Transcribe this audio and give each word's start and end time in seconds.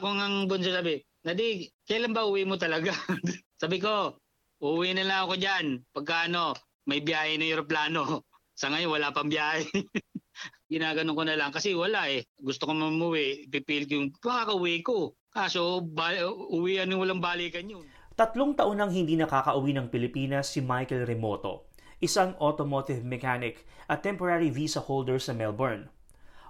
anak 0.00 0.16
ko 0.16 0.16
ng 0.16 0.48
bunso 0.48 0.72
sabi, 0.72 0.96
Nadi, 1.28 1.68
kailan 1.84 2.16
ba 2.16 2.24
uwi 2.24 2.48
mo 2.48 2.56
talaga? 2.56 2.96
sabi 3.60 3.76
ko, 3.76 4.16
uwi 4.64 4.96
na 4.96 5.04
lang 5.04 5.28
ako 5.28 5.36
dyan. 5.36 5.84
Pagka 5.92 6.24
ano, 6.24 6.56
may 6.88 7.04
biyahe 7.04 7.36
na 7.36 7.44
aeroplano. 7.44 8.24
Sa 8.60 8.72
ngayon, 8.72 8.96
wala 8.96 9.12
pang 9.12 9.28
biyahe. 9.28 9.68
Ginaganon 10.72 11.12
ko 11.12 11.24
na 11.28 11.36
lang 11.36 11.52
kasi 11.52 11.76
wala 11.76 12.08
eh. 12.08 12.24
Gusto 12.40 12.64
ko 12.64 12.72
mamuwi, 12.72 13.52
pipil 13.52 13.84
ko 13.84 13.92
yung 14.00 14.08
pakakauwi 14.16 14.80
ko. 14.80 15.12
Kaso, 15.28 15.84
ba, 15.84 16.16
uwian 16.48 16.88
yung 16.88 17.04
walang 17.04 17.20
balikan 17.20 17.68
yun. 17.68 17.84
Tatlong 18.16 18.56
taon 18.56 18.80
nang 18.80 18.92
hindi 18.92 19.20
nakakauwi 19.20 19.76
ng 19.76 19.92
Pilipinas 19.92 20.48
si 20.48 20.64
Michael 20.64 21.04
Remoto, 21.04 21.68
isang 22.00 22.32
automotive 22.40 23.04
mechanic 23.04 23.64
at 23.88 24.00
temporary 24.00 24.48
visa 24.48 24.80
holder 24.80 25.20
sa 25.20 25.36
Melbourne. 25.36 25.92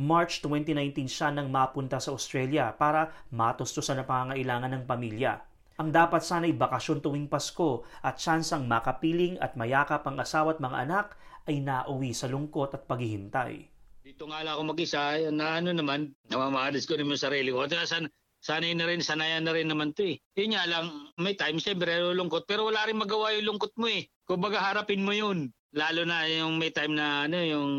March 0.00 0.40
2019 0.40 1.04
siya 1.04 1.28
nang 1.28 1.52
mapunta 1.52 2.00
sa 2.00 2.16
Australia 2.16 2.72
para 2.72 3.12
matustusan 3.28 4.00
ang 4.00 4.08
pangangailangan 4.08 4.72
ng 4.72 4.84
pamilya. 4.88 5.44
Ang 5.80 5.92
dapat 5.92 6.24
sana'y 6.24 6.56
bakasyon 6.56 7.04
tuwing 7.04 7.28
Pasko 7.28 7.84
at 8.00 8.16
tsansang 8.16 8.68
makapiling 8.68 9.36
at 9.40 9.56
mayakap 9.56 10.04
ang 10.04 10.16
asawa 10.20 10.56
at 10.56 10.60
mga 10.60 10.78
anak 10.88 11.06
ay 11.48 11.60
nauwi 11.60 12.12
sa 12.12 12.28
lungkot 12.28 12.76
at 12.76 12.84
paghihintay. 12.88 13.68
Dito 14.02 14.24
nga 14.28 14.44
lang 14.44 14.56
ako 14.56 14.62
mag-isa, 14.76 15.18
na 15.32 15.58
ano 15.60 15.70
naman, 15.72 16.12
namamahalis 16.28 16.84
ko 16.88 16.96
naman 16.96 17.16
sarili 17.16 17.54
ko. 17.54 17.64
At 17.64 17.72
san, 17.88 18.08
sanay 18.44 18.76
na 18.76 18.84
rin, 18.84 19.00
sanayan 19.00 19.48
na 19.48 19.54
rin 19.56 19.70
naman 19.70 19.96
to 19.96 20.12
eh. 20.12 20.16
Yun 20.36 20.54
nga 20.54 20.64
lang, 20.68 20.86
may 21.16 21.38
time 21.38 21.56
siyempre 21.56 21.90
lungkot, 22.12 22.44
pero 22.44 22.68
wala 22.68 22.84
rin 22.84 22.98
magawa 22.98 23.32
yung 23.36 23.56
lungkot 23.56 23.72
mo 23.78 23.88
eh. 23.88 24.06
Kung 24.28 24.42
baga 24.42 24.60
harapin 24.60 25.02
mo 25.04 25.12
yun 25.16 25.52
lalo 25.72 26.04
na 26.04 26.28
yung 26.28 26.60
may 26.60 26.68
time 26.68 26.92
na 26.92 27.24
ano 27.24 27.40
yung 27.40 27.70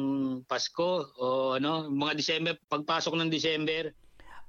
Pasko 0.50 1.14
o 1.18 1.54
ano 1.58 1.90
mga 1.94 2.14
December 2.18 2.54
pagpasok 2.66 3.14
ng 3.22 3.30
December 3.30 3.94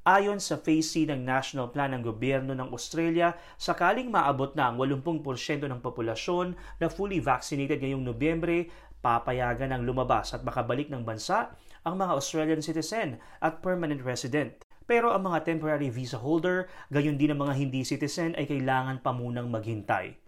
Ayon 0.05 0.36
sa 0.36 0.60
Phase 0.60 0.84
C 0.84 1.08
ng 1.08 1.24
National 1.24 1.72
Plan 1.72 1.96
ng 1.96 2.05
gobyerno 2.05 2.52
ng 2.52 2.77
Australia, 2.77 3.33
sakaling 3.56 4.12
maabot 4.12 4.52
na 4.52 4.68
ang 4.68 4.77
80% 4.77 5.64
ng 5.64 5.80
populasyon 5.80 6.52
na 6.77 6.92
fully 6.92 7.24
vaccinated 7.24 7.80
ngayong 7.80 8.05
Nobyembre, 8.05 8.68
papayagan 9.00 9.72
ng 9.72 9.88
lumabas 9.88 10.36
at 10.36 10.44
makabalik 10.44 10.92
ng 10.92 11.08
bansa 11.08 11.56
ang 11.88 11.96
mga 11.96 12.20
Australian 12.20 12.61
citizen 12.61 13.16
at 13.40 13.64
permanent 13.64 14.05
resident. 14.05 14.61
Pero 14.84 15.08
ang 15.08 15.24
mga 15.24 15.40
temporary 15.48 15.88
visa 15.88 16.20
holder, 16.20 16.68
gayon 16.92 17.16
din 17.16 17.33
ang 17.33 17.40
mga 17.40 17.56
hindi 17.56 17.80
citizen 17.80 18.36
ay 18.36 18.44
kailangan 18.44 19.00
pa 19.00 19.16
munang 19.16 19.48
maghintay. 19.48 20.23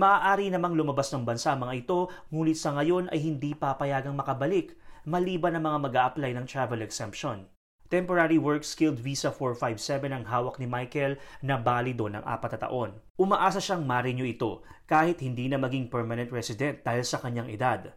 Maaari 0.00 0.48
namang 0.48 0.80
lumabas 0.80 1.12
ng 1.12 1.28
bansa 1.28 1.52
mga 1.52 1.84
ito, 1.84 2.08
ngunit 2.32 2.56
sa 2.56 2.72
ngayon 2.72 3.12
ay 3.12 3.20
hindi 3.20 3.52
papayagang 3.52 4.16
makabalik, 4.16 4.72
maliban 5.04 5.52
ang 5.52 5.68
mga 5.68 5.76
mag 5.76 5.96
apply 6.08 6.32
ng 6.40 6.48
travel 6.48 6.80
exemption. 6.80 7.44
Temporary 7.92 8.40
Work 8.40 8.64
Skilled 8.64 8.96
Visa 8.96 9.28
457 9.28 10.08
ang 10.08 10.24
hawak 10.24 10.56
ni 10.56 10.64
Michael 10.64 11.20
na 11.44 11.60
balido 11.60 12.08
ng 12.08 12.24
apat 12.24 12.56
na 12.56 12.60
taon. 12.64 12.90
Umaasa 13.20 13.60
siyang 13.60 13.84
marinyo 13.84 14.24
ito 14.24 14.64
kahit 14.88 15.20
hindi 15.20 15.52
na 15.52 15.60
maging 15.60 15.92
permanent 15.92 16.32
resident 16.32 16.80
dahil 16.80 17.04
sa 17.04 17.20
kanyang 17.20 17.52
edad. 17.52 17.92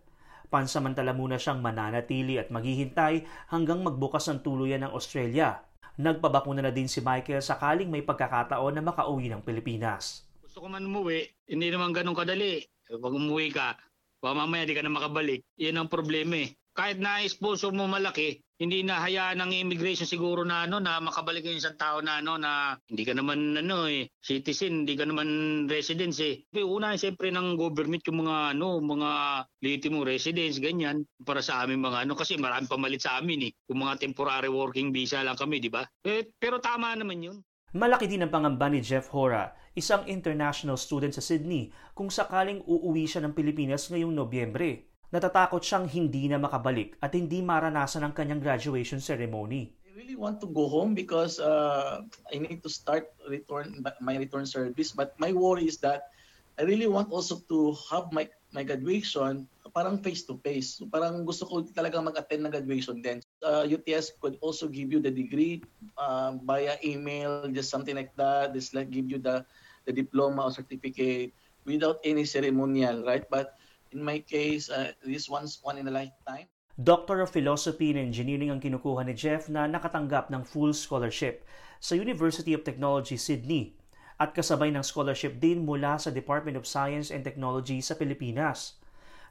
Pansamantala 0.52 1.16
muna 1.16 1.40
siyang 1.40 1.64
mananatili 1.64 2.36
at 2.36 2.52
maghihintay 2.52 3.48
hanggang 3.48 3.80
magbukas 3.80 4.28
ng 4.28 4.44
tuluyan 4.44 4.84
ng 4.84 4.92
Australia. 4.92 5.64
Nagpabakuna 5.96 6.68
na 6.68 6.76
din 6.76 6.92
si 6.92 7.00
Michael 7.00 7.40
sakaling 7.40 7.88
may 7.88 8.04
pagkakataon 8.04 8.76
na 8.76 8.84
makauwi 8.84 9.32
ng 9.32 9.40
Pilipinas 9.40 10.33
gusto 10.54 10.70
ko 10.70 10.70
man 10.70 10.86
umuwi, 10.86 11.26
hindi 11.50 11.74
naman 11.74 11.98
ganun 11.98 12.14
kadali. 12.14 12.62
Pag 12.86 13.18
umuwi 13.18 13.50
ka, 13.50 13.74
baka 14.22 14.38
mamaya 14.38 14.70
di 14.70 14.78
ka 14.78 14.86
na 14.86 14.94
makabalik. 14.94 15.42
Yan 15.58 15.82
ang 15.82 15.90
problema 15.90 16.46
eh. 16.46 16.54
Kahit 16.78 17.02
na 17.02 17.26
sponsor 17.26 17.74
mo 17.74 17.90
malaki, 17.90 18.38
hindi 18.62 18.86
na 18.86 19.02
hayaan 19.02 19.42
ng 19.42 19.50
immigration 19.50 20.06
siguro 20.06 20.46
na 20.46 20.70
ano 20.70 20.78
na 20.78 21.02
makabalik 21.02 21.42
yung 21.42 21.58
isang 21.58 21.74
tao 21.74 22.06
na 22.06 22.22
ano 22.22 22.38
na 22.38 22.78
hindi 22.86 23.02
ka 23.02 23.18
naman 23.18 23.66
ano 23.66 23.90
eh 23.90 24.14
citizen, 24.22 24.86
hindi 24.86 24.94
ka 24.94 25.10
naman 25.10 25.66
residence 25.66 26.22
eh. 26.22 26.46
Una 26.62 26.94
siyempre 27.02 27.34
ng 27.34 27.58
government 27.58 28.06
yung 28.06 28.22
mga 28.22 28.54
ano, 28.54 28.78
mga 28.78 29.10
legitimate 29.58 30.06
residence 30.06 30.62
ganyan 30.62 31.02
para 31.26 31.42
sa 31.42 31.66
amin 31.66 31.82
mga 31.82 32.06
ano 32.06 32.14
kasi 32.14 32.38
marami 32.38 32.70
pamalit 32.70 33.02
sa 33.02 33.18
amin 33.18 33.50
eh. 33.50 33.52
Kung 33.66 33.82
mga 33.82 34.06
temporary 34.06 34.54
working 34.54 34.94
visa 34.94 35.26
lang 35.26 35.34
kami, 35.34 35.58
di 35.58 35.74
ba? 35.74 35.82
Eh, 36.06 36.30
pero 36.38 36.62
tama 36.62 36.94
naman 36.94 37.26
yun. 37.26 37.42
Malaki 37.74 38.06
din 38.06 38.22
ang 38.22 38.30
pangamba 38.30 38.70
ni 38.70 38.86
Jeff 38.86 39.10
Hora, 39.10 39.50
isang 39.74 40.06
international 40.06 40.78
student 40.78 41.10
sa 41.10 41.26
Sydney, 41.26 41.74
kung 41.98 42.06
sakaling 42.06 42.62
uuwi 42.70 43.10
siya 43.10 43.26
ng 43.26 43.34
Pilipinas 43.34 43.90
ngayong 43.90 44.14
Nobyembre. 44.14 44.86
Natatakot 45.10 45.58
siyang 45.58 45.90
hindi 45.90 46.30
na 46.30 46.38
makabalik 46.38 46.94
at 47.02 47.18
hindi 47.18 47.42
maranasan 47.42 48.06
ang 48.06 48.14
kanyang 48.14 48.46
graduation 48.46 49.02
ceremony. 49.02 49.74
I 49.90 49.98
really 49.98 50.14
want 50.14 50.38
to 50.46 50.48
go 50.54 50.70
home 50.70 50.94
because 50.94 51.42
uh, 51.42 52.06
I 52.30 52.46
need 52.46 52.62
to 52.62 52.70
start 52.70 53.10
return 53.26 53.82
my 54.06 54.22
return 54.22 54.46
service. 54.46 54.94
But 54.94 55.18
my 55.18 55.34
worry 55.34 55.66
is 55.66 55.82
that 55.82 56.14
I 56.62 56.70
really 56.70 56.86
want 56.86 57.10
also 57.10 57.42
to 57.50 57.74
have 57.90 58.14
my 58.14 58.30
my 58.54 58.62
graduation 58.62 59.50
parang 59.74 59.98
face 60.00 60.24
to 60.30 60.38
face. 60.46 60.78
So 60.78 60.86
parang 60.86 61.26
gusto 61.26 61.50
ko 61.50 61.66
talaga 61.66 61.98
mag-attend 61.98 62.46
ng 62.46 62.54
graduation 62.54 63.02
din. 63.02 63.20
Uh, 63.42 63.66
UTS 63.66 64.14
could 64.22 64.38
also 64.40 64.70
give 64.70 64.94
you 64.94 65.02
the 65.02 65.10
degree 65.10 65.66
uh, 65.98 66.38
via 66.46 66.78
email, 66.86 67.50
just 67.50 67.74
something 67.74 67.98
like 67.98 68.14
that. 68.16 68.54
Just 68.54 68.78
like 68.78 68.94
give 68.94 69.10
you 69.10 69.18
the 69.18 69.42
the 69.90 69.92
diploma 69.92 70.48
or 70.48 70.54
certificate 70.54 71.34
without 71.66 71.98
any 72.06 72.24
ceremonial, 72.24 73.02
right? 73.04 73.26
But 73.28 73.58
in 73.92 74.00
my 74.00 74.22
case, 74.22 74.70
uh, 74.70 74.94
this 75.02 75.26
one's 75.28 75.60
one 75.66 75.82
in 75.82 75.90
a 75.90 75.94
lifetime. 75.94 76.48
Doctor 76.74 77.22
of 77.22 77.30
Philosophy 77.30 77.94
and 77.94 78.02
Engineering 78.02 78.50
ang 78.50 78.62
kinukuha 78.62 79.06
ni 79.06 79.14
Jeff 79.14 79.46
na 79.46 79.70
nakatanggap 79.70 80.34
ng 80.34 80.42
full 80.42 80.74
scholarship 80.74 81.46
sa 81.78 81.94
University 81.94 82.58
of 82.58 82.66
Technology, 82.66 83.14
Sydney 83.14 83.78
at 84.22 84.34
kasabay 84.34 84.70
ng 84.72 84.86
scholarship 84.86 85.42
din 85.42 85.66
mula 85.66 85.98
sa 85.98 86.14
Department 86.14 86.56
of 86.56 86.70
Science 86.70 87.10
and 87.10 87.26
Technology 87.26 87.82
sa 87.82 87.98
Pilipinas. 87.98 88.78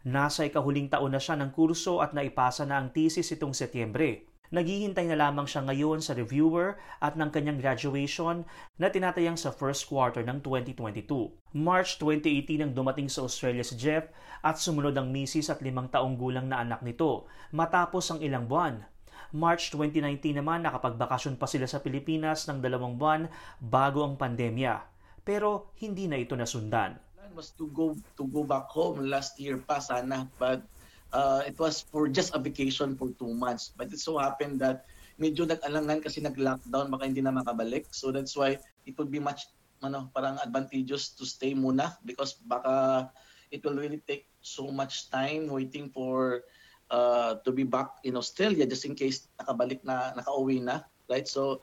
Nasa 0.03 0.43
ikahuling 0.43 0.91
taon 0.91 1.15
na 1.15 1.23
siya 1.23 1.39
ng 1.39 1.55
kurso 1.55 2.03
at 2.03 2.11
naipasa 2.11 2.67
na 2.67 2.83
ang 2.83 2.91
thesis 2.91 3.31
itong 3.39 3.55
Setyembre. 3.55 4.27
Naghihintay 4.51 5.07
na 5.07 5.15
lamang 5.15 5.47
siya 5.47 5.63
ngayon 5.63 6.03
sa 6.03 6.19
reviewer 6.19 6.75
at 6.99 7.15
ng 7.15 7.31
kanyang 7.31 7.63
graduation 7.63 8.43
na 8.83 8.91
tinatayang 8.91 9.39
sa 9.39 9.55
first 9.55 9.87
quarter 9.87 10.27
ng 10.27 10.43
2022. 10.43 11.07
March 11.55 12.03
2018 12.03 12.67
nang 12.67 12.75
dumating 12.75 13.07
sa 13.07 13.23
Australia 13.23 13.63
si 13.63 13.79
Jeff 13.79 14.11
at 14.43 14.59
sumunod 14.59 14.99
ang 14.99 15.15
misis 15.15 15.47
at 15.47 15.63
limang 15.63 15.87
taong 15.87 16.19
gulang 16.19 16.51
na 16.51 16.67
anak 16.67 16.83
nito 16.83 17.31
matapos 17.55 18.11
ang 18.11 18.19
ilang 18.27 18.51
buwan. 18.51 18.83
March 19.31 19.71
2019 19.71 20.43
naman 20.43 20.67
nakapagbakasyon 20.67 21.39
pa 21.39 21.47
sila 21.47 21.71
sa 21.71 21.79
Pilipinas 21.79 22.51
ng 22.51 22.59
dalawang 22.59 22.99
buwan 22.99 23.31
bago 23.63 24.03
ang 24.03 24.19
pandemya. 24.19 24.83
Pero 25.23 25.71
hindi 25.79 26.11
na 26.11 26.19
ito 26.19 26.35
nasundan 26.35 27.12
was 27.35 27.57
to 27.57 27.69
go 27.73 27.97
to 28.17 28.25
go 28.29 28.45
back 28.45 28.69
home 28.71 29.05
last 29.09 29.41
year 29.41 29.59
pa 29.59 29.81
sana 29.81 30.29
but 30.37 30.63
uh, 31.13 31.45
it 31.47 31.57
was 31.61 31.85
for 31.93 32.09
just 32.09 32.35
a 32.35 32.41
vacation 32.41 32.97
for 32.97 33.13
two 33.21 33.33
months. 33.33 33.71
But 33.77 33.93
it 33.93 34.01
so 34.01 34.19
happened 34.19 34.61
that 34.65 34.89
medyo 35.21 35.45
nag-alangan 35.45 36.03
kasi 36.03 36.25
nag-lockdown 36.25 36.89
baka 36.89 37.05
hindi 37.05 37.21
na 37.21 37.37
makabalik. 37.37 37.93
So 37.93 38.11
that's 38.11 38.35
why 38.35 38.59
it 38.89 38.97
would 38.97 39.13
be 39.13 39.21
much 39.21 39.47
ano 39.85 40.09
parang 40.15 40.39
advantageous 40.41 41.13
to 41.19 41.27
stay 41.27 41.53
muna 41.53 41.99
because 42.07 42.39
baka 42.47 43.11
it 43.51 43.61
will 43.67 43.77
really 43.77 44.01
take 44.09 44.31
so 44.41 44.71
much 44.71 45.11
time 45.11 45.51
waiting 45.51 45.91
for 45.91 46.47
uh, 46.89 47.37
to 47.43 47.51
be 47.51 47.67
back 47.67 47.99
in 48.07 48.15
Australia 48.17 48.65
just 48.65 48.87
in 48.87 48.95
case 48.95 49.29
nakabalik 49.43 49.83
na 49.85 50.15
nakauwi 50.15 50.63
na 50.63 50.87
right? 51.11 51.27
So 51.27 51.61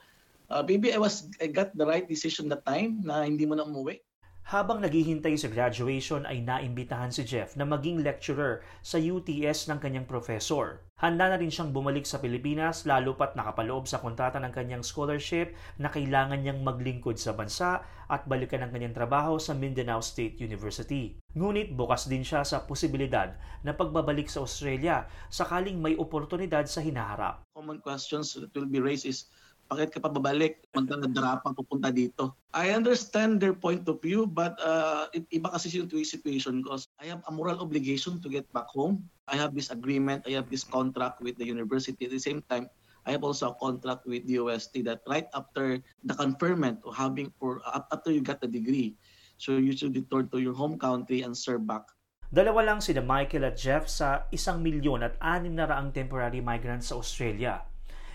uh, 0.51 0.61
maybe 0.67 0.91
I 0.91 0.99
was 0.99 1.31
I 1.39 1.47
got 1.47 1.71
the 1.73 1.87
right 1.87 2.05
decision 2.05 2.51
that 2.51 2.67
time 2.67 3.01
na 3.01 3.23
hindi 3.23 3.47
mo 3.47 3.55
na 3.55 3.65
umuwi 3.65 4.03
habang 4.47 4.81
naghihintay 4.81 5.37
sa 5.37 5.51
graduation 5.51 6.25
ay 6.25 6.41
naimbitahan 6.41 7.13
si 7.13 7.21
Jeff 7.27 7.53
na 7.59 7.67
maging 7.67 8.01
lecturer 8.01 8.65
sa 8.81 8.97
UTS 8.97 9.69
ng 9.69 9.77
kanyang 9.77 10.09
professor. 10.09 10.81
Handa 10.99 11.31
na 11.31 11.39
rin 11.39 11.47
siyang 11.47 11.71
bumalik 11.71 12.03
sa 12.03 12.19
Pilipinas 12.19 12.83
lalo 12.83 13.15
pat 13.15 13.31
nakapaloob 13.37 13.87
sa 13.87 14.03
kontrata 14.03 14.35
ng 14.43 14.51
kanyang 14.51 14.83
scholarship 14.83 15.55
na 15.79 15.87
kailangan 15.87 16.43
niyang 16.43 16.59
maglingkod 16.59 17.15
sa 17.15 17.31
bansa 17.31 17.87
at 18.11 18.27
balikan 18.27 18.65
ang 18.65 18.75
kanyang 18.75 18.97
trabaho 18.97 19.39
sa 19.39 19.55
Mindanao 19.55 20.03
State 20.03 20.43
University. 20.43 21.15
Ngunit 21.37 21.71
bukas 21.77 22.11
din 22.11 22.25
siya 22.25 22.43
sa 22.43 22.67
posibilidad 22.67 23.37
na 23.63 23.71
pagbabalik 23.71 24.27
sa 24.27 24.43
Australia 24.43 25.07
sakaling 25.31 25.79
may 25.79 25.95
oportunidad 25.95 26.67
sa 26.67 26.83
hinaharap. 26.83 27.47
Common 27.55 27.79
questions 27.79 28.35
that 28.35 28.51
will 28.51 28.67
be 28.67 28.83
raised 28.83 29.07
is 29.07 29.31
bakit 29.69 29.93
ka 29.93 29.99
pa 30.01 30.09
babalik? 30.09 30.65
Magdadara 30.73 31.39
pupunta 31.45 31.93
dito. 31.93 32.33
I 32.57 32.73
understand 32.73 33.37
their 33.37 33.53
point 33.53 33.85
of 33.85 34.01
view 34.01 34.25
but 34.25 34.57
uh, 34.65 35.05
iba 35.29 35.53
kasi 35.53 35.69
yung 35.77 35.87
situation 35.87 36.65
ko. 36.65 36.81
I 36.97 37.13
have 37.13 37.21
a 37.29 37.31
moral 37.31 37.61
obligation 37.61 38.17
to 38.25 38.27
get 38.27 38.49
back 38.49 38.67
home. 38.73 39.05
I 39.29 39.37
have 39.37 39.53
this 39.53 39.69
agreement, 39.69 40.25
I 40.25 40.33
have 40.33 40.49
this 40.49 40.65
contract 40.65 41.21
with 41.21 41.37
the 41.37 41.45
university. 41.45 42.09
At 42.09 42.17
the 42.17 42.19
same 42.19 42.41
time, 42.49 42.65
I 43.05 43.13
have 43.13 43.23
also 43.23 43.53
a 43.53 43.55
contract 43.61 44.09
with 44.09 44.25
the 44.25 44.41
UST 44.41 44.83
that 44.89 45.05
right 45.05 45.29
after 45.37 45.79
the 46.03 46.15
conferment 46.17 46.81
of 46.83 46.97
having 46.97 47.29
for 47.37 47.61
after 47.93 48.09
you 48.11 48.25
got 48.25 48.41
the 48.41 48.49
degree, 48.49 48.97
so 49.37 49.61
you 49.61 49.77
should 49.77 49.95
return 49.95 50.27
to 50.33 50.41
your 50.41 50.57
home 50.57 50.81
country 50.81 51.21
and 51.21 51.37
serve 51.37 51.63
back. 51.69 51.85
Dalawa 52.29 52.61
lang 52.61 52.79
sina 52.81 53.01
Michael 53.01 53.49
at 53.49 53.57
Jeff 53.57 53.89
sa 53.89 54.29
isang 54.29 54.61
milyon 54.61 55.01
at 55.01 55.17
anim 55.17 55.57
na 55.57 55.65
raang 55.65 55.89
temporary 55.89 56.45
migrants 56.45 56.93
sa 56.93 57.01
Australia. 57.01 57.65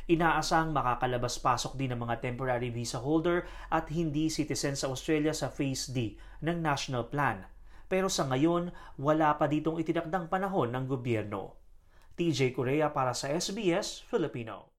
Inaasang 0.04 0.76
makakalabas-pasok 0.76 1.80
din 1.80 1.96
ng 1.96 2.04
mga 2.04 2.20
temporary 2.20 2.68
visa 2.68 3.00
holder 3.00 3.48
at 3.72 3.88
hindi 3.88 4.28
citizen 4.28 4.76
sa 4.76 4.92
Australia 4.92 5.32
sa 5.32 5.48
Phase 5.48 5.88
D 5.96 6.20
ng 6.44 6.60
National 6.60 7.08
Plan. 7.08 7.48
Pero 7.88 8.12
sa 8.12 8.28
ngayon, 8.28 8.68
wala 9.00 9.32
pa 9.40 9.48
ditong 9.48 9.80
itinakdang 9.80 10.28
panahon 10.28 10.76
ng 10.76 10.84
gobyerno. 10.84 11.56
TJ 12.20 12.52
Korea 12.52 12.92
para 12.92 13.16
sa 13.16 13.32
SBS 13.32 14.04
Filipino. 14.04 14.73